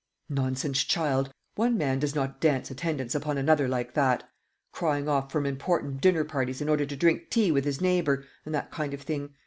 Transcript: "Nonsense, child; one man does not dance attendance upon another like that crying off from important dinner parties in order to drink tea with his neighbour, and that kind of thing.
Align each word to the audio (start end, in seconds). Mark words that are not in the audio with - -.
"Nonsense, 0.29 0.83
child; 0.83 1.31
one 1.53 1.77
man 1.77 1.99
does 1.99 2.15
not 2.15 2.39
dance 2.41 2.71
attendance 2.71 3.13
upon 3.13 3.37
another 3.37 3.67
like 3.67 3.93
that 3.93 4.27
crying 4.71 5.07
off 5.07 5.31
from 5.31 5.45
important 5.45 6.01
dinner 6.01 6.23
parties 6.23 6.59
in 6.59 6.67
order 6.69 6.87
to 6.87 6.95
drink 6.95 7.29
tea 7.29 7.51
with 7.51 7.65
his 7.65 7.81
neighbour, 7.81 8.25
and 8.43 8.55
that 8.55 8.71
kind 8.71 8.95
of 8.95 9.03
thing. 9.03 9.35